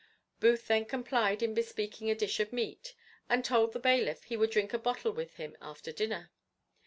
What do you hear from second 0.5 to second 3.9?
then complied in bespeaking a dish of meat, and told the